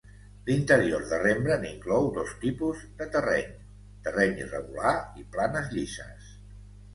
[0.45, 3.53] L'interior de Rembrandt inclou dos tipus de terreny:
[4.09, 6.35] terreny irregular i planes llises.